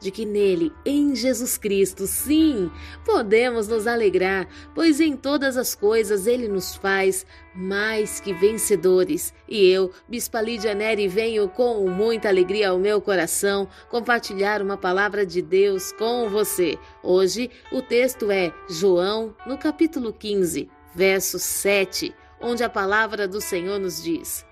de 0.00 0.10
que 0.10 0.24
nele, 0.24 0.72
em 0.84 1.14
Jesus 1.14 1.56
Cristo, 1.56 2.06
sim, 2.06 2.70
podemos 3.04 3.68
nos 3.68 3.86
alegrar, 3.86 4.48
pois 4.74 5.00
em 5.00 5.16
todas 5.16 5.56
as 5.56 5.74
coisas 5.74 6.26
ele 6.26 6.48
nos 6.48 6.74
faz 6.74 7.26
mais 7.54 8.20
que 8.20 8.32
vencedores. 8.32 9.32
E 9.48 9.68
eu, 9.68 9.92
Bispa 10.08 10.40
Lídia 10.40 10.74
Neri, 10.74 11.08
venho 11.08 11.48
com 11.48 11.88
muita 11.88 12.28
alegria 12.28 12.70
ao 12.70 12.78
meu 12.78 13.00
coração 13.00 13.68
compartilhar 13.88 14.60
uma 14.60 14.76
palavra 14.76 15.24
de 15.24 15.40
Deus 15.40 15.92
com 15.92 16.28
você. 16.28 16.78
Hoje, 17.02 17.50
o 17.72 17.80
texto 17.80 18.30
é 18.30 18.52
João, 18.68 19.34
no 19.46 19.56
capítulo 19.56 20.12
15, 20.12 20.68
verso 20.94 21.38
7, 21.38 22.14
onde 22.40 22.62
a 22.62 22.68
palavra 22.68 23.26
do 23.26 23.40
Senhor 23.40 23.78
nos 23.78 24.02
diz: 24.02 24.44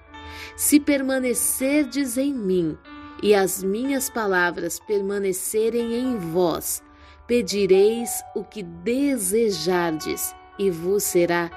Se 0.56 0.80
permanecerdes 0.80 2.16
em 2.16 2.32
mim, 2.32 2.78
e 3.22 3.34
as 3.34 3.62
minhas 3.62 4.10
palavras 4.10 4.80
permanecerem 4.80 5.94
em 5.94 6.18
vós, 6.18 6.82
pedireis 7.26 8.22
o 8.34 8.42
que 8.42 8.62
desejardes 8.62 10.34
e 10.58 10.70
vos 10.70 11.04
será 11.04 11.48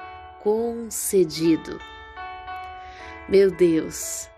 concedido. 0.42 1.80
Meu 3.28 3.50
Deus, 3.50 4.30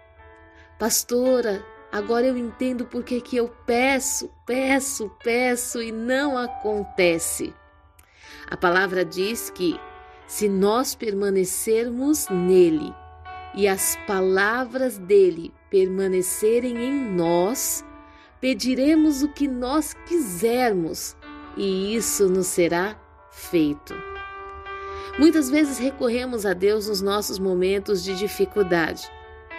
pastora, 0.78 1.62
agora 1.92 2.26
eu 2.26 2.38
entendo 2.38 2.86
por 2.86 3.04
que, 3.04 3.20
que 3.20 3.36
eu 3.36 3.48
peço, 3.66 4.30
peço, 4.46 5.10
peço 5.22 5.82
e 5.82 5.92
não 5.92 6.38
acontece. 6.38 7.54
A 8.50 8.56
palavra 8.56 9.04
diz 9.04 9.50
que 9.50 9.78
se 10.26 10.48
nós 10.48 10.94
permanecermos 10.94 12.26
nele 12.30 12.94
e 13.54 13.68
as 13.68 13.96
palavras 14.06 14.96
dele 14.96 15.52
permanecerem 15.70 16.76
em 16.76 16.92
nós, 16.92 17.84
pediremos 18.40 19.22
o 19.22 19.28
que 19.28 19.46
nós 19.48 19.94
quisermos 20.06 21.16
e 21.56 21.94
isso 21.94 22.28
nos 22.28 22.46
será 22.46 22.96
feito. 23.30 23.94
Muitas 25.18 25.50
vezes 25.50 25.78
recorremos 25.78 26.46
a 26.46 26.52
Deus 26.52 26.88
nos 26.88 27.00
nossos 27.00 27.38
momentos 27.38 28.04
de 28.04 28.14
dificuldade. 28.14 29.10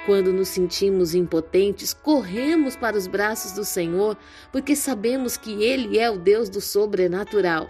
Quando 0.05 0.31
nos 0.31 0.47
sentimos 0.47 1.13
impotentes, 1.13 1.93
corremos 1.93 2.77
para 2.77 2.97
os 2.97 3.05
braços 3.07 3.51
do 3.51 3.65
Senhor, 3.65 4.17
porque 4.51 4.75
sabemos 4.75 5.35
que 5.35 5.61
Ele 5.61 5.99
é 5.99 6.09
o 6.09 6.17
Deus 6.17 6.49
do 6.49 6.61
sobrenatural. 6.61 7.69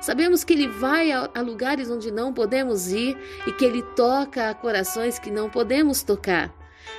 Sabemos 0.00 0.42
que 0.42 0.52
Ele 0.52 0.66
vai 0.66 1.12
a, 1.12 1.30
lugares 1.40 1.88
onde 1.88 2.10
não 2.10 2.32
podemos 2.32 2.90
ir 2.90 3.16
e 3.46 3.52
que 3.52 3.64
Ele 3.64 3.82
toca 3.94 4.50
a 4.50 4.54
corações 4.54 5.20
que 5.20 5.30
não 5.30 5.48
podemos 5.48 6.02
tocar. 6.02 6.52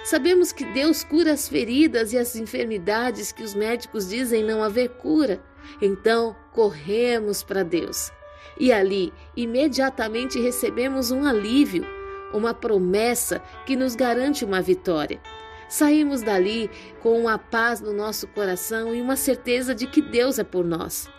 Sabemos 0.04 0.52
que 0.52 0.66
Deus 0.66 1.04
cura 1.04 1.34
as 1.34 1.48
feridas 1.48 2.14
e 2.14 2.18
as 2.18 2.36
enfermidades 2.36 3.32
que 3.32 3.44
os 3.44 3.54
médicos 3.54 4.10
dizem 4.10 4.44
não 4.44 4.64
haver 4.64 4.90
cura. 4.90 5.42
Então, 5.82 6.36
corremos 6.52 7.44
para 7.44 7.64
Deus. 7.64 8.12
E 8.60 8.72
ali, 8.72 9.14
imediatamente 9.36 10.40
recebemos 10.40 11.10
um 11.12 11.26
alívio, 11.26 11.86
uma 12.34 12.54
promessa 12.54 13.42
que 13.66 13.76
nos 13.76 13.96
garante 13.96 14.46
uma 14.46 14.62
vitória. 14.62 15.22
Saímos 15.70 16.22
dali 16.22 16.70
com 17.02 17.20
uma 17.20 17.38
paz 17.38 17.82
no 17.82 17.94
nosso 17.94 18.28
coração 18.28 18.94
e 18.94 19.02
uma 19.02 19.16
certeza 19.16 19.74
de 19.74 19.88
que 19.88 20.02
Deus 20.02 20.38
é 20.38 20.44
por 20.44 20.64
nós. 20.64 21.10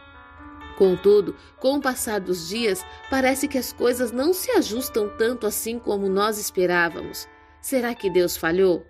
Contudo, 0.77 1.37
com 1.59 1.77
o 1.77 1.81
passar 1.81 2.21
dos 2.21 2.49
dias, 2.49 2.85
parece 3.09 3.47
que 3.47 3.59
as 3.59 3.73
coisas 3.73 4.11
não 4.11 4.33
se 4.33 4.51
ajustam 4.53 5.09
tanto 5.09 5.47
assim 5.47 5.79
como 5.79 6.09
nós 6.09 6.39
esperávamos. 6.39 7.29
Será 7.65 7.95
que 7.95 8.11
Deus 8.11 8.37
falhou? 8.37 8.85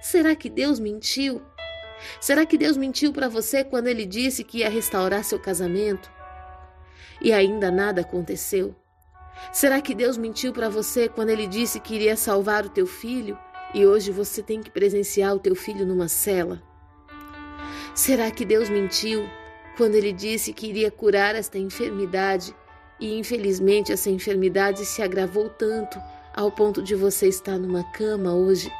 Será 0.00 0.34
que 0.34 0.50
Deus 0.50 0.80
mentiu? 0.80 1.40
Será 2.20 2.44
que 2.44 2.58
Deus 2.58 2.76
mentiu 2.76 3.12
para 3.12 3.28
você 3.28 3.62
quando 3.62 3.86
ele 3.86 4.04
disse 4.04 4.42
que 4.42 4.58
ia 4.58 4.68
restaurar 4.68 5.22
seu 5.22 5.38
casamento? 5.38 6.10
E 7.22 7.32
ainda 7.32 7.70
nada 7.70 8.00
aconteceu? 8.00 8.74
Será 9.52 9.80
que 9.80 9.94
Deus 9.94 10.18
mentiu 10.18 10.52
para 10.52 10.68
você 10.68 11.08
quando 11.08 11.30
ele 11.30 11.46
disse 11.46 11.78
que 11.78 11.94
iria 11.94 12.16
salvar 12.16 12.66
o 12.66 12.68
teu 12.68 12.84
filho 12.84 13.38
e 13.72 13.86
hoje 13.86 14.10
você 14.10 14.42
tem 14.42 14.60
que 14.60 14.72
presenciar 14.72 15.32
o 15.32 15.38
teu 15.38 15.54
filho 15.54 15.86
numa 15.86 16.08
cela? 16.08 16.60
Será 17.94 18.28
que 18.32 18.44
Deus 18.44 18.68
mentiu 18.68 19.24
quando 19.76 19.94
ele 19.94 20.12
disse 20.12 20.52
que 20.52 20.66
iria 20.66 20.90
curar 20.90 21.36
esta 21.36 21.58
enfermidade 21.58 22.52
e 22.98 23.20
infelizmente 23.20 23.92
essa 23.92 24.10
enfermidade 24.10 24.84
se 24.84 25.00
agravou 25.00 25.48
tanto 25.48 25.96
ao 26.36 26.52
ponto 26.52 26.82
de 26.82 26.94
você 26.94 27.26
estar 27.26 27.58
numa 27.58 27.82
cama 27.92 28.34
hoje. 28.34 28.70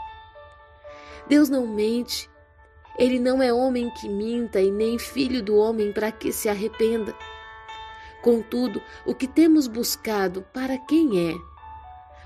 Deus 1.27 1.49
não 1.49 1.67
mente. 1.67 2.31
Ele 2.99 3.19
não 3.19 3.43
é 3.43 3.53
homem 3.53 3.91
que 3.91 4.09
minta 4.09 4.61
e 4.61 4.71
nem 4.71 4.99
filho 4.99 5.43
do 5.43 5.56
homem 5.56 5.93
para 5.93 6.12
que 6.12 6.33
se 6.33 6.49
arrependa. 6.49 7.15
Contudo, 8.22 8.83
o 9.05 9.15
que 9.15 9.27
temos 9.27 9.67
buscado 9.67 10.43
para 10.53 10.78
quem 10.78 11.31
é? 11.31 11.34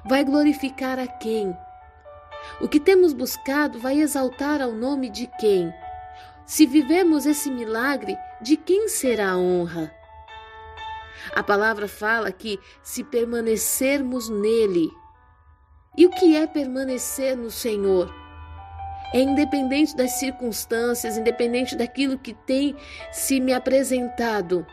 Vai 0.08 0.24
glorificar 0.24 0.98
a 0.98 1.06
quem? 1.06 1.56
O 2.60 2.68
que 2.68 2.80
temos 2.80 3.12
buscado 3.12 3.78
vai 3.78 4.00
exaltar 4.00 4.60
ao 4.62 4.72
nome 4.72 5.10
de 5.10 5.28
quem? 5.38 5.72
Se 6.46 6.66
vivemos 6.66 7.26
esse 7.26 7.50
milagre, 7.50 8.16
de 8.40 8.56
quem 8.56 8.88
será 8.88 9.32
a 9.32 9.36
honra? 9.36 9.94
A 11.34 11.42
palavra 11.42 11.86
fala 11.86 12.32
que 12.32 12.58
se 12.82 13.04
permanecermos 13.04 14.28
nele, 14.28 14.90
e 15.96 16.06
o 16.06 16.10
que 16.10 16.36
é 16.36 16.46
permanecer 16.46 17.36
no 17.36 17.50
Senhor? 17.50 18.14
É 19.12 19.20
independente 19.20 19.96
das 19.96 20.12
circunstâncias, 20.12 21.16
independente 21.16 21.76
daquilo 21.76 22.18
que 22.18 22.32
tem 22.32 22.76
se 23.10 23.40
me 23.40 23.52
apresentado, 23.52 24.64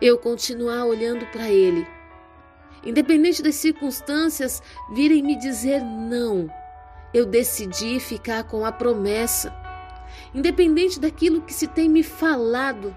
eu 0.00 0.18
continuar 0.18 0.84
olhando 0.84 1.24
para 1.26 1.48
Ele. 1.48 1.86
Independente 2.84 3.42
das 3.42 3.54
circunstâncias 3.54 4.62
virem 4.92 5.22
me 5.22 5.36
dizer 5.36 5.82
não, 5.82 6.50
eu 7.12 7.24
decidi 7.24 7.98
ficar 7.98 8.44
com 8.44 8.64
a 8.64 8.70
promessa. 8.70 9.54
Independente 10.34 11.00
daquilo 11.00 11.40
que 11.40 11.54
se 11.54 11.66
tem 11.66 11.88
me 11.88 12.02
falado, 12.02 12.94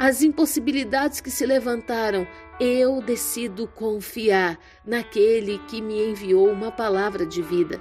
as 0.00 0.22
impossibilidades 0.22 1.20
que 1.20 1.30
se 1.30 1.44
levantaram, 1.44 2.26
eu 2.58 3.02
decido 3.02 3.66
confiar 3.66 4.58
naquele 4.82 5.58
que 5.68 5.82
me 5.82 6.08
enviou 6.08 6.50
uma 6.50 6.72
palavra 6.72 7.26
de 7.26 7.42
vida. 7.42 7.78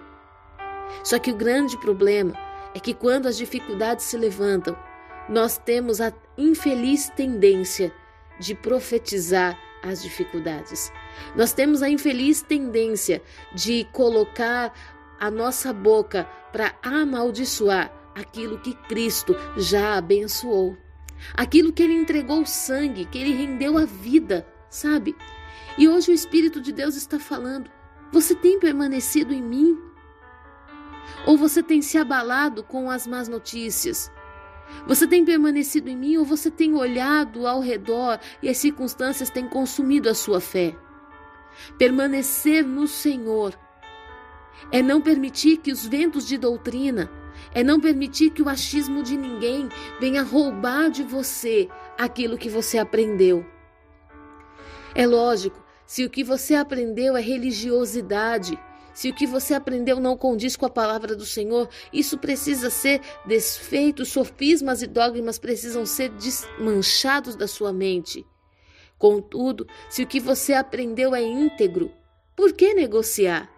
Só 1.02 1.18
que 1.18 1.32
o 1.32 1.36
grande 1.36 1.78
problema 1.78 2.34
é 2.76 2.80
que 2.82 2.94
quando 2.94 3.26
as 3.26 3.38
dificuldades 3.38 4.04
se 4.04 4.18
levantam, 4.18 4.78
nós 5.30 5.58
temos 5.58 6.02
a 6.02 6.12
infeliz 6.38 7.10
tendência 7.16 7.90
de 8.38 8.54
profetizar 8.54 9.58
as 9.82 10.04
dificuldades. 10.04 10.92
Nós 11.38 11.54
temos 11.54 11.82
a 11.82 11.90
infeliz 11.90 12.42
tendência 12.42 13.22
de 13.56 13.88
colocar 13.94 14.74
a 15.18 15.32
nossa 15.32 15.72
boca 15.72 16.26
para 16.52 16.76
amaldiçoar 16.84 17.90
aquilo 18.14 18.60
que 18.60 18.74
Cristo 18.90 19.34
já 19.56 19.96
abençoou 19.96 20.76
aquilo 21.34 21.74
que 21.74 21.84
ele 21.84 21.94
entregou 21.94 22.42
o 22.42 22.48
sangue, 22.48 23.06
que 23.06 23.18
ele 23.18 23.34
rendeu 23.34 23.78
a 23.78 23.86
vida, 23.86 24.48
sabe? 24.70 25.16
E 25.78 25.88
hoje 25.88 26.12
o 26.12 26.14
Espírito 26.14 26.60
de 26.62 26.72
Deus 26.72 26.96
está 26.96 27.20
falando: 27.20 27.70
você 28.12 28.34
tem 28.36 28.60
permanecido 28.60 29.34
em 29.34 29.42
mim? 29.42 29.78
Ou 31.26 31.38
você 31.38 31.62
tem 31.62 31.82
se 31.82 31.98
abalado 31.98 32.64
com 32.64 32.90
as 32.90 33.06
más 33.06 33.28
notícias? 33.28 34.12
Você 34.88 35.08
tem 35.08 35.26
permanecido 35.26 35.90
em 35.90 35.98
mim 35.98 36.18
ou 36.18 36.26
você 36.26 36.50
tem 36.50 36.76
olhado 36.76 37.48
ao 37.48 37.60
redor 37.60 38.20
e 38.42 38.50
as 38.50 38.58
circunstâncias 38.58 39.30
têm 39.30 39.48
consumido 39.48 40.10
a 40.10 40.14
sua 40.14 40.40
fé? 40.40 40.76
Permanecer 41.78 42.66
no 42.66 42.88
Senhor 42.88 43.58
é 44.72 44.82
não 44.82 45.02
permitir 45.02 45.58
que 45.58 45.72
os 45.72 45.86
ventos 45.86 46.28
de 46.28 46.38
doutrina, 46.38 47.10
é 47.54 47.64
não 47.64 47.80
permitir 47.80 48.32
que 48.32 48.42
o 48.42 48.50
achismo 48.50 49.04
de 49.04 49.18
ninguém 49.18 49.70
venha 50.00 50.24
roubar 50.24 50.90
de 50.90 51.04
você 51.04 51.68
aquilo 51.98 52.38
que 52.38 52.50
você 52.50 52.78
aprendeu. 52.78 53.46
É 54.96 55.06
lógico, 55.06 55.64
se 55.86 56.04
o 56.06 56.10
que 56.10 56.24
você 56.24 56.56
aprendeu 56.56 57.18
é 57.18 57.22
religiosidade, 57.22 58.60
se 58.94 59.10
o 59.10 59.14
que 59.14 59.26
você 59.26 59.54
aprendeu 59.54 60.00
não 60.00 60.18
condiz 60.18 60.56
com 60.56 60.66
a 60.66 60.70
palavra 60.70 61.16
do 61.16 61.26
Senhor, 61.26 61.70
isso 61.94 62.18
precisa 62.18 62.70
ser 62.70 63.02
desfeito, 63.26 64.06
sofismas 64.06 64.82
e 64.82 64.88
dogmas 64.88 65.40
precisam 65.40 65.86
ser 65.86 66.10
desmanchados 66.10 67.36
da 67.36 67.48
sua 67.48 67.72
mente. 67.72 68.26
Contudo, 68.98 69.66
se 69.90 70.04
o 70.04 70.08
que 70.08 70.20
você 70.20 70.54
aprendeu 70.54 71.16
é 71.16 71.22
íntegro, 71.22 71.92
por 72.36 72.52
que 72.52 72.74
negociar? 72.74 73.50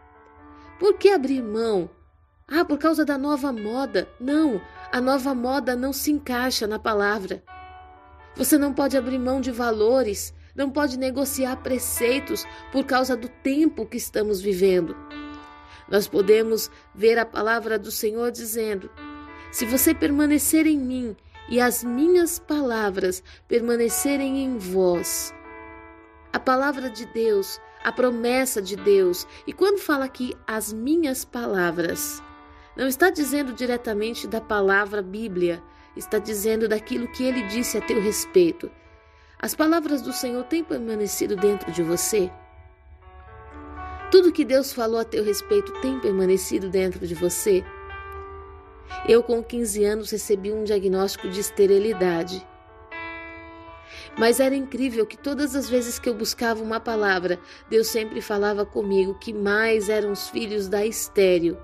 Por 0.80 0.98
que 0.98 1.10
abrir 1.10 1.42
mão? 1.42 1.90
Ah, 2.54 2.66
por 2.66 2.78
causa 2.78 3.06
da 3.06 3.18
nova 3.18 3.54
moda. 3.54 4.10
Não, 4.20 4.62
a 4.92 5.00
nova 5.00 5.34
moda 5.34 5.74
não 5.74 5.94
se 5.94 6.12
encaixa 6.12 6.68
na 6.68 6.78
palavra. 6.78 7.42
Você 8.36 8.58
não 8.58 8.74
pode 8.74 8.98
abrir 8.98 9.18
mão 9.18 9.40
de 9.40 9.52
valores, 9.52 10.34
não 10.54 10.70
pode 10.70 11.00
negociar 11.00 11.56
preceitos 11.64 12.46
por 12.70 12.84
causa 12.84 13.16
do 13.16 13.30
tempo 13.30 13.86
que 13.86 13.96
estamos 13.96 14.42
vivendo. 14.42 14.98
Nós 15.90 16.10
podemos 16.10 16.70
ver 16.94 17.18
a 17.18 17.26
palavra 17.26 17.80
do 17.80 17.90
Senhor 17.90 18.30
dizendo: 18.32 18.92
Se 19.50 19.66
você 19.66 19.94
permanecer 19.94 20.68
em 20.68 20.78
mim 20.78 21.16
e 21.50 21.62
as 21.62 21.86
minhas 21.86 22.38
palavras 22.38 23.24
permanecerem 23.48 24.44
em 24.44 24.58
vós. 24.58 25.34
A 26.34 26.40
palavra 26.40 26.90
de 26.90 27.06
Deus, 27.06 27.62
a 27.82 27.94
promessa 27.94 28.62
de 28.62 28.76
Deus. 28.76 29.26
E 29.48 29.54
quando 29.54 29.80
fala 29.80 30.04
aqui 30.04 30.36
as 30.46 30.74
minhas 30.74 31.24
palavras, 31.24 32.22
não 32.76 32.88
está 32.88 33.10
dizendo 33.10 33.54
diretamente 33.54 34.28
da 34.28 34.40
palavra 34.40 35.02
Bíblia, 35.02 35.62
está 35.96 36.18
dizendo 36.18 36.68
daquilo 36.68 37.12
que 37.12 37.24
ele 37.24 37.44
disse 37.44 37.78
a 37.78 37.82
teu 37.82 38.02
respeito. 38.02 38.72
As 39.38 39.54
palavras 39.54 40.02
do 40.02 40.14
Senhor 40.14 40.44
têm 40.46 40.64
permanecido 40.64 41.36
dentro 41.36 41.72
de 41.72 41.84
você? 41.84 42.32
Tudo 44.10 44.32
que 44.32 44.46
Deus 44.46 44.72
falou 44.72 45.00
a 45.00 45.06
teu 45.06 45.24
respeito 45.24 45.74
tem 45.82 46.00
permanecido 46.00 46.70
dentro 46.70 47.06
de 47.06 47.16
você? 47.16 47.64
Eu, 49.08 49.24
com 49.24 49.44
15 49.44 49.84
anos, 49.84 50.12
recebi 50.12 50.52
um 50.52 50.64
diagnóstico 50.64 51.30
de 51.30 51.40
esterilidade. 51.40 52.46
Mas 54.18 54.40
era 54.40 54.54
incrível 54.54 55.06
que 55.06 55.18
todas 55.18 55.56
as 55.56 55.70
vezes 55.70 55.98
que 55.98 56.08
eu 56.08 56.14
buscava 56.14 56.62
uma 56.62 56.80
palavra, 56.80 57.40
Deus 57.70 57.88
sempre 57.88 58.22
falava 58.22 58.66
comigo 58.66 59.18
que 59.18 59.34
mais 59.34 59.90
eram 59.90 60.12
os 60.12 60.30
filhos 60.30 60.68
da 60.68 60.86
estéril 60.86 61.58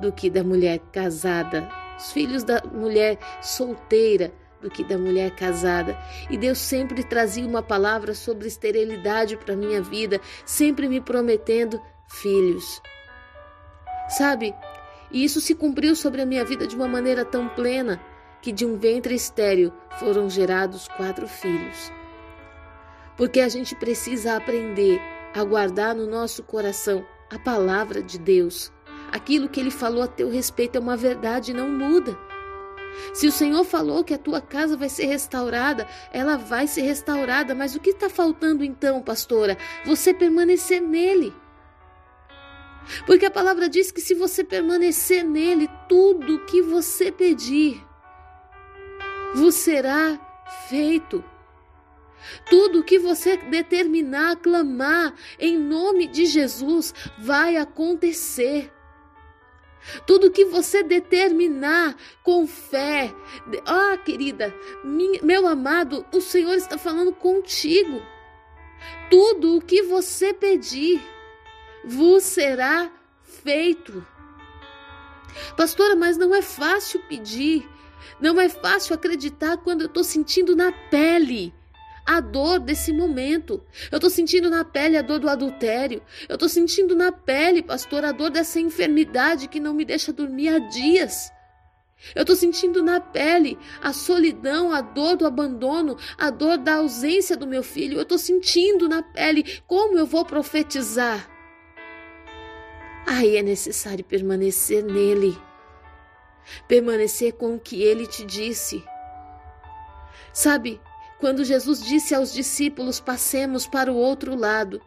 do 0.00 0.12
que 0.12 0.30
da 0.30 0.44
mulher 0.44 0.80
casada, 0.92 1.68
os 1.96 2.12
filhos 2.12 2.44
da 2.44 2.62
mulher 2.72 3.18
solteira 3.42 4.32
do 4.60 4.70
que 4.70 4.84
da 4.84 4.98
mulher 4.98 5.34
casada. 5.34 5.96
E 6.30 6.36
Deus 6.36 6.58
sempre 6.58 7.02
trazia 7.04 7.46
uma 7.46 7.62
palavra 7.62 8.14
sobre 8.14 8.48
esterilidade 8.48 9.36
para 9.36 9.56
minha 9.56 9.80
vida, 9.80 10.20
sempre 10.44 10.88
me 10.88 11.00
prometendo 11.00 11.80
filhos. 12.08 12.80
Sabe? 14.08 14.54
E 15.10 15.24
isso 15.24 15.40
se 15.40 15.54
cumpriu 15.54 15.94
sobre 15.94 16.22
a 16.22 16.26
minha 16.26 16.44
vida 16.44 16.66
de 16.66 16.76
uma 16.76 16.88
maneira 16.88 17.24
tão 17.24 17.48
plena 17.48 18.00
que 18.40 18.52
de 18.52 18.64
um 18.64 18.76
ventre 18.78 19.14
estéril 19.14 19.72
foram 19.98 20.28
gerados 20.28 20.88
quatro 20.88 21.26
filhos. 21.26 21.92
Porque 23.16 23.40
a 23.40 23.48
gente 23.48 23.74
precisa 23.74 24.36
aprender 24.36 25.00
a 25.34 25.42
guardar 25.44 25.94
no 25.94 26.06
nosso 26.06 26.42
coração 26.42 27.04
a 27.30 27.38
palavra 27.38 28.02
de 28.02 28.18
Deus. 28.18 28.72
Aquilo 29.10 29.48
que 29.48 29.58
ele 29.58 29.70
falou 29.70 30.02
a 30.02 30.08
teu 30.08 30.28
respeito 30.30 30.76
é 30.76 30.80
uma 30.80 30.96
verdade 30.96 31.50
e 31.50 31.54
não 31.54 31.68
muda. 31.68 32.18
Se 33.12 33.26
o 33.26 33.32
Senhor 33.32 33.64
falou 33.64 34.04
que 34.04 34.14
a 34.14 34.18
tua 34.18 34.40
casa 34.40 34.76
vai 34.76 34.88
ser 34.88 35.06
restaurada, 35.06 35.86
ela 36.12 36.36
vai 36.36 36.66
ser 36.66 36.82
restaurada, 36.82 37.54
mas 37.54 37.74
o 37.74 37.80
que 37.80 37.90
está 37.90 38.08
faltando 38.08 38.64
então, 38.64 39.02
pastora? 39.02 39.56
Você 39.84 40.12
permanecer 40.12 40.80
nele. 40.80 41.34
Porque 43.06 43.26
a 43.26 43.30
palavra 43.30 43.68
diz 43.68 43.90
que 43.90 44.00
se 44.00 44.14
você 44.14 44.42
permanecer 44.42 45.24
nele, 45.24 45.68
tudo 45.88 46.36
o 46.36 46.46
que 46.46 46.62
você 46.62 47.12
pedir 47.12 47.84
vos 49.34 49.54
será 49.54 50.18
feito. 50.68 51.22
Tudo 52.50 52.80
o 52.80 52.84
que 52.84 52.98
você 52.98 53.36
determinar, 53.36 54.36
clamar 54.36 55.14
em 55.38 55.56
nome 55.56 56.06
de 56.06 56.26
Jesus 56.26 56.94
vai 57.18 57.56
acontecer. 57.56 58.72
Tudo 60.06 60.30
que 60.30 60.44
você 60.44 60.82
determinar 60.82 61.96
com 62.22 62.46
fé, 62.46 63.14
ah, 63.66 63.96
querida, 63.96 64.54
meu 65.22 65.46
amado, 65.46 66.04
o 66.12 66.20
Senhor 66.20 66.54
está 66.54 66.76
falando 66.78 67.12
contigo. 67.12 68.02
Tudo 69.10 69.56
o 69.56 69.60
que 69.60 69.82
você 69.82 70.32
pedir 70.32 71.02
vos 71.84 72.22
será 72.22 72.90
feito. 73.22 74.06
Pastora, 75.56 75.94
mas 75.94 76.16
não 76.16 76.34
é 76.34 76.42
fácil 76.42 77.00
pedir, 77.08 77.68
não 78.20 78.40
é 78.40 78.48
fácil 78.48 78.94
acreditar 78.94 79.56
quando 79.58 79.82
eu 79.82 79.86
estou 79.86 80.04
sentindo 80.04 80.54
na 80.54 80.72
pele 80.72 81.54
a 82.08 82.20
dor 82.20 82.58
desse 82.58 82.90
momento. 82.90 83.62
Eu 83.92 83.96
estou 83.96 84.08
sentindo 84.08 84.48
na 84.48 84.64
pele 84.64 84.96
a 84.96 85.02
dor 85.02 85.18
do 85.18 85.28
adultério. 85.28 86.00
Eu 86.26 86.36
estou 86.36 86.48
sentindo 86.48 86.96
na 86.96 87.12
pele, 87.12 87.62
pastor, 87.62 88.02
a 88.02 88.12
dor 88.12 88.30
dessa 88.30 88.58
enfermidade 88.58 89.46
que 89.46 89.60
não 89.60 89.74
me 89.74 89.84
deixa 89.84 90.10
dormir 90.10 90.48
há 90.48 90.58
dias. 90.58 91.30
Eu 92.14 92.22
estou 92.22 92.34
sentindo 92.34 92.82
na 92.82 92.98
pele 92.98 93.58
a 93.82 93.92
solidão, 93.92 94.72
a 94.72 94.80
dor 94.80 95.18
do 95.18 95.26
abandono, 95.26 95.98
a 96.16 96.30
dor 96.30 96.56
da 96.56 96.76
ausência 96.76 97.36
do 97.36 97.46
meu 97.46 97.62
filho. 97.62 97.98
Eu 97.98 98.02
estou 98.04 98.16
sentindo 98.16 98.88
na 98.88 99.02
pele 99.02 99.60
como 99.66 99.98
eu 99.98 100.06
vou 100.06 100.24
profetizar. 100.24 101.28
Aí 103.06 103.36
é 103.36 103.42
necessário 103.42 104.02
permanecer 104.02 104.82
nele, 104.82 105.36
permanecer 106.66 107.34
com 107.34 107.56
o 107.56 107.60
que 107.60 107.82
ele 107.82 108.06
te 108.06 108.24
disse. 108.24 108.82
Sabe, 110.32 110.80
quando 111.18 111.44
Jesus 111.44 111.82
disse 111.82 112.14
aos 112.14 112.32
discípulos: 112.32 113.00
Passemos 113.00 113.66
para 113.66 113.92
o 113.92 113.96
outro 113.96 114.34
lado, 114.34 114.80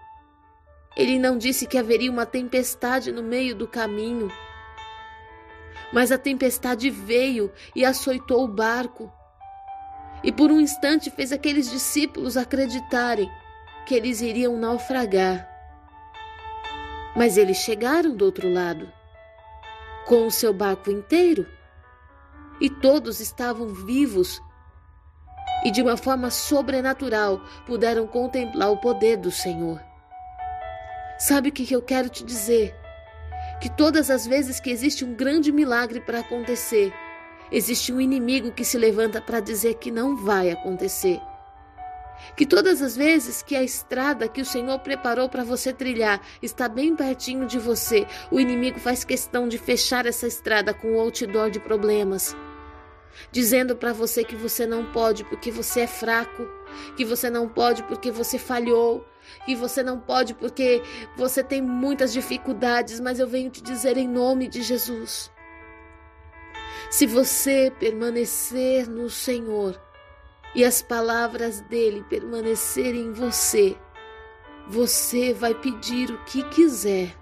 ele 0.95 1.19
não 1.19 1.37
disse 1.37 1.65
que 1.65 1.77
haveria 1.77 2.11
uma 2.11 2.25
tempestade 2.25 3.11
no 3.11 3.23
meio 3.23 3.55
do 3.55 3.67
caminho. 3.67 4.29
Mas 5.93 6.11
a 6.11 6.17
tempestade 6.17 6.89
veio 6.89 7.51
e 7.75 7.83
açoitou 7.83 8.43
o 8.43 8.47
barco. 8.47 9.11
E 10.23 10.31
por 10.31 10.51
um 10.51 10.59
instante 10.59 11.09
fez 11.09 11.31
aqueles 11.31 11.69
discípulos 11.69 12.37
acreditarem 12.37 13.29
que 13.85 13.95
eles 13.95 14.21
iriam 14.21 14.57
naufragar. 14.57 15.47
Mas 17.15 17.35
eles 17.35 17.57
chegaram 17.57 18.15
do 18.15 18.23
outro 18.23 18.51
lado, 18.51 18.91
com 20.05 20.27
o 20.27 20.31
seu 20.31 20.53
barco 20.53 20.89
inteiro, 20.89 21.45
e 22.61 22.69
todos 22.69 23.19
estavam 23.19 23.73
vivos 23.73 24.41
e 25.63 25.71
de 25.71 25.81
uma 25.81 25.97
forma 25.97 26.29
sobrenatural 26.29 27.41
puderam 27.65 28.07
contemplar 28.07 28.71
o 28.71 28.77
poder 28.77 29.17
do 29.17 29.31
Senhor. 29.31 29.81
Sabe 31.17 31.49
o 31.49 31.51
que 31.51 31.71
eu 31.71 31.81
quero 31.81 32.09
te 32.09 32.23
dizer? 32.23 32.75
Que 33.59 33.69
todas 33.69 34.09
as 34.09 34.25
vezes 34.25 34.59
que 34.59 34.71
existe 34.71 35.05
um 35.05 35.13
grande 35.13 35.51
milagre 35.51 36.01
para 36.01 36.19
acontecer, 36.19 36.91
existe 37.51 37.93
um 37.93 38.01
inimigo 38.01 38.51
que 38.51 38.65
se 38.65 38.77
levanta 38.77 39.21
para 39.21 39.39
dizer 39.39 39.75
que 39.75 39.91
não 39.91 40.15
vai 40.15 40.49
acontecer. 40.49 41.21
Que 42.35 42.45
todas 42.45 42.81
as 42.81 42.95
vezes 42.95 43.41
que 43.41 43.55
a 43.55 43.63
estrada 43.63 44.27
que 44.27 44.41
o 44.41 44.45
Senhor 44.45 44.79
preparou 44.79 45.29
para 45.29 45.43
você 45.43 45.73
trilhar 45.73 46.21
está 46.41 46.67
bem 46.67 46.95
pertinho 46.95 47.45
de 47.45 47.59
você, 47.59 48.07
o 48.31 48.39
inimigo 48.39 48.79
faz 48.79 49.03
questão 49.03 49.47
de 49.47 49.57
fechar 49.57 50.05
essa 50.05 50.27
estrada 50.27 50.73
com 50.73 50.93
o 50.93 50.99
outdoor 50.99 51.49
de 51.49 51.59
problemas, 51.59 52.35
dizendo 53.31 53.75
para 53.75 53.93
você 53.93 54.23
que 54.23 54.35
você 54.35 54.65
não 54.65 54.91
pode 54.91 55.23
porque 55.25 55.51
você 55.51 55.81
é 55.81 55.87
fraco, 55.87 56.47
que 56.95 57.05
você 57.05 57.29
não 57.29 57.47
pode 57.47 57.83
porque 57.83 58.11
você 58.11 58.37
falhou, 58.37 59.05
que 59.45 59.55
você 59.55 59.83
não 59.83 59.99
pode 59.99 60.33
porque 60.33 60.81
você 61.15 61.43
tem 61.43 61.61
muitas 61.61 62.13
dificuldades, 62.13 62.99
mas 62.99 63.19
eu 63.19 63.27
venho 63.27 63.49
te 63.49 63.61
dizer 63.61 63.97
em 63.97 64.07
nome 64.07 64.47
de 64.47 64.61
Jesus. 64.61 65.31
Se 66.89 67.05
você 67.05 67.71
permanecer 67.79 68.89
no 68.89 69.09
Senhor, 69.09 69.79
e 70.53 70.63
as 70.63 70.81
palavras 70.81 71.61
dele 71.61 72.03
permanecerem 72.09 73.07
em 73.07 73.13
você, 73.13 73.77
você 74.67 75.33
vai 75.33 75.55
pedir 75.55 76.11
o 76.11 76.23
que 76.25 76.43
quiser 76.49 77.15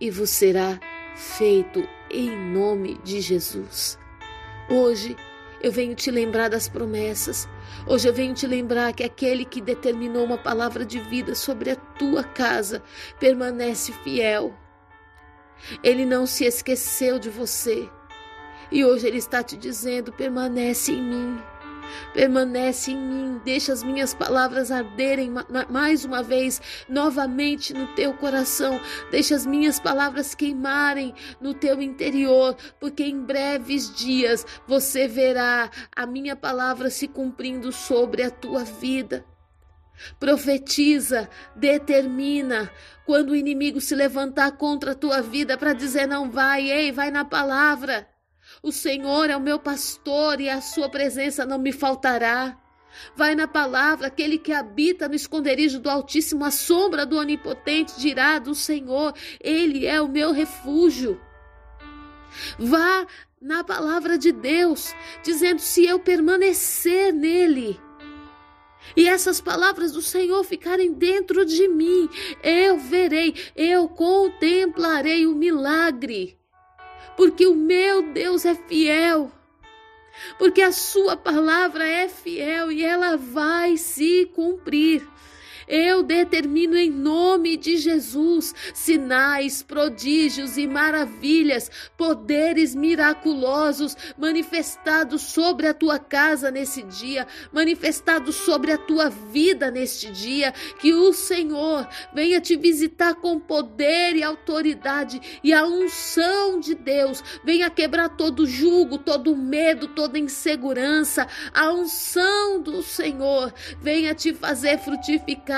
e 0.00 0.10
vos 0.10 0.30
será 0.30 0.78
feito 1.14 1.86
em 2.10 2.30
nome 2.52 2.98
de 3.02 3.20
Jesus. 3.20 3.98
Hoje 4.68 5.16
eu 5.62 5.70
venho 5.70 5.94
te 5.94 6.10
lembrar 6.10 6.48
das 6.48 6.68
promessas. 6.68 7.48
Hoje 7.86 8.08
eu 8.08 8.12
venho 8.12 8.34
te 8.34 8.46
lembrar 8.46 8.92
que 8.92 9.04
aquele 9.04 9.44
que 9.44 9.60
determinou 9.60 10.24
uma 10.24 10.38
palavra 10.38 10.84
de 10.84 10.98
vida 10.98 11.34
sobre 11.34 11.70
a 11.70 11.76
tua 11.76 12.24
casa 12.24 12.82
permanece 13.18 13.92
fiel. 13.92 14.54
Ele 15.82 16.04
não 16.04 16.26
se 16.26 16.44
esqueceu 16.44 17.18
de 17.18 17.30
você. 17.30 17.88
E 18.70 18.84
hoje 18.84 19.06
ele 19.06 19.18
está 19.18 19.42
te 19.42 19.56
dizendo: 19.56 20.12
permanece 20.12 20.92
em 20.92 21.02
mim. 21.02 21.38
Permanece 22.12 22.92
em 22.92 22.96
mim, 22.96 23.40
deixa 23.44 23.72
as 23.72 23.82
minhas 23.82 24.14
palavras 24.14 24.70
arderem 24.70 25.32
mais 25.68 26.04
uma 26.04 26.22
vez, 26.22 26.60
novamente 26.88 27.72
no 27.72 27.86
teu 27.94 28.14
coração. 28.14 28.80
Deixa 29.10 29.34
as 29.34 29.46
minhas 29.46 29.78
palavras 29.78 30.34
queimarem 30.34 31.14
no 31.40 31.54
teu 31.54 31.80
interior, 31.82 32.56
porque 32.80 33.04
em 33.04 33.22
breves 33.22 33.94
dias 33.94 34.46
você 34.66 35.06
verá 35.06 35.70
a 35.94 36.06
minha 36.06 36.36
palavra 36.36 36.90
se 36.90 37.08
cumprindo 37.08 37.72
sobre 37.72 38.22
a 38.22 38.30
tua 38.30 38.64
vida. 38.64 39.24
Profetiza, 40.18 41.28
determina. 41.54 42.70
Quando 43.04 43.30
o 43.30 43.36
inimigo 43.36 43.80
se 43.80 43.94
levantar 43.94 44.52
contra 44.52 44.92
a 44.92 44.94
tua 44.94 45.22
vida 45.22 45.56
para 45.56 45.72
dizer 45.72 46.06
não 46.06 46.30
vai, 46.30 46.70
ei, 46.70 46.92
vai 46.92 47.10
na 47.10 47.24
palavra. 47.24 48.06
O 48.62 48.72
Senhor 48.72 49.30
é 49.30 49.36
o 49.36 49.40
meu 49.40 49.58
pastor 49.58 50.40
e 50.40 50.48
a 50.48 50.60
sua 50.60 50.88
presença 50.88 51.44
não 51.44 51.58
me 51.58 51.72
faltará. 51.72 52.56
Vai 53.14 53.34
na 53.34 53.46
palavra, 53.46 54.06
aquele 54.06 54.38
que 54.38 54.52
habita 54.52 55.08
no 55.08 55.14
esconderijo 55.14 55.78
do 55.78 55.90
Altíssimo, 55.90 56.44
a 56.44 56.50
sombra 56.50 57.04
do 57.04 57.18
Onipotente 57.18 58.00
dirá 58.00 58.38
do 58.38 58.54
Senhor: 58.54 59.14
Ele 59.40 59.86
é 59.86 60.00
o 60.00 60.08
meu 60.08 60.32
refúgio. 60.32 61.20
Vá 62.58 63.06
na 63.40 63.62
palavra 63.62 64.16
de 64.16 64.32
Deus, 64.32 64.94
dizendo: 65.22 65.60
se 65.60 65.84
eu 65.84 65.98
permanecer 65.98 67.12
nele, 67.12 67.78
e 68.96 69.08
essas 69.08 69.40
palavras 69.40 69.92
do 69.92 70.02
Senhor 70.02 70.44
ficarem 70.44 70.92
dentro 70.92 71.44
de 71.44 71.66
mim, 71.68 72.08
eu 72.42 72.78
verei, 72.78 73.34
eu 73.54 73.88
contemplarei 73.88 75.26
o 75.26 75.34
milagre, 75.34 76.38
porque 77.16 77.46
o 77.46 77.54
meu 77.54 78.02
Deus 78.02 78.44
é 78.44 78.54
fiel 78.54 79.30
porque 80.38 80.62
a 80.62 80.72
sua 80.72 81.16
palavra 81.16 81.86
é 81.86 82.08
fiel 82.08 82.72
e 82.72 82.84
ela 82.84 83.16
vai 83.16 83.76
se 83.76 84.26
cumprir. 84.34 85.06
Eu 85.68 86.02
determino 86.02 86.76
em 86.76 86.90
nome 86.90 87.56
de 87.56 87.76
Jesus 87.76 88.54
sinais, 88.72 89.62
prodígios 89.62 90.56
e 90.56 90.66
maravilhas, 90.66 91.70
poderes 91.96 92.74
miraculosos 92.74 93.96
manifestados 94.16 95.22
sobre 95.22 95.66
a 95.66 95.74
tua 95.74 95.98
casa 95.98 96.50
nesse 96.50 96.82
dia, 96.82 97.26
manifestados 97.52 98.36
sobre 98.36 98.70
a 98.72 98.78
tua 98.78 99.08
vida 99.08 99.70
neste 99.70 100.10
dia. 100.10 100.52
Que 100.78 100.94
o 100.94 101.12
Senhor 101.12 101.88
venha 102.14 102.40
te 102.40 102.56
visitar 102.56 103.14
com 103.14 103.40
poder 103.40 104.14
e 104.14 104.22
autoridade 104.22 105.20
e 105.42 105.52
a 105.52 105.64
unção 105.66 106.60
de 106.60 106.74
Deus 106.74 107.22
venha 107.42 107.68
quebrar 107.70 108.10
todo 108.10 108.46
jugo, 108.46 108.98
todo 108.98 109.36
medo, 109.36 109.88
toda 109.88 110.18
insegurança. 110.18 111.26
A 111.52 111.72
unção 111.72 112.60
do 112.60 112.82
Senhor 112.82 113.52
venha 113.80 114.14
te 114.14 114.32
fazer 114.32 114.78
frutificar 114.78 115.55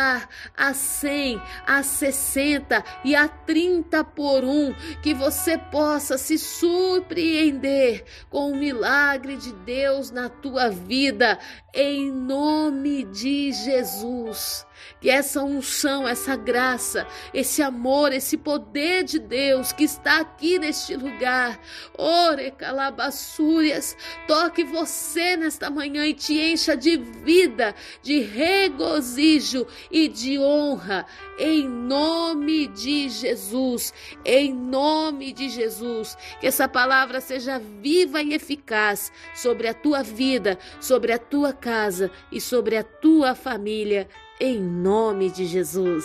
a 0.57 0.75
100, 0.75 1.41
a 1.67 1.83
60 1.83 2.85
e 3.05 3.15
a 3.15 3.29
30 3.29 4.05
por 4.05 4.45
um, 4.45 4.73
que 5.03 5.13
você 5.15 5.59
possa 5.59 6.17
se 6.17 6.39
surpreender 6.39 8.05
com 8.31 8.53
o 8.53 8.57
milagre 8.57 9.37
de 9.37 9.53
Deus 9.53 10.11
na 10.11 10.29
tua 10.29 10.71
vida, 10.71 11.39
em 11.75 12.11
nome 12.11 13.05
de 13.05 13.53
Jesus. 13.53 14.68
Que 15.01 15.11
essa 15.11 15.43
unção, 15.43 16.07
essa 16.07 16.37
graça, 16.37 17.07
esse 17.33 17.63
amor, 17.63 18.13
esse 18.13 18.37
poder 18.37 19.05
de 19.05 19.19
Deus 19.19 19.73
que 19.73 19.85
está 19.85 20.21
aqui 20.21 20.59
neste 20.59 20.97
lugar, 20.97 21.61
ore 21.97 22.51
calabaçúrias, 22.53 23.97
toque 24.27 24.65
você 24.65 25.37
nesta 25.37 25.71
manhã 25.71 26.07
e 26.07 26.15
te 26.15 26.39
encha 26.41 26.77
de 26.77 26.97
vida, 26.97 27.75
de 28.03 28.21
regozijo 28.21 29.67
e 29.91 30.09
de 30.09 30.39
honra, 30.39 31.07
em 31.39 31.69
nome 31.69 32.67
de 32.69 33.09
Jesus, 33.09 33.93
em 34.25 34.53
nome 34.53 35.33
de 35.33 35.49
Jesus. 35.49 36.17
Que 36.41 36.47
essa 36.47 36.69
palavra 36.69 37.21
seja 37.21 37.59
viva 37.59 38.23
e 38.23 38.35
eficaz 38.35 39.13
sobre 39.35 39.69
a 39.69 39.75
tua 39.75 40.03
vida, 40.03 40.59
sobre 40.81 41.13
a 41.13 41.19
tua 41.19 41.53
casa 41.53 42.11
e 42.33 42.41
sobre 42.41 42.77
a 42.77 42.83
tua 42.83 43.35
família 43.35 44.09
em 44.41 44.61
nome 44.61 45.31
de 45.31 45.45
Jesus. 45.47 46.05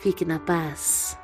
Fique 0.00 0.24
na 0.24 0.38
paz. 0.38 1.16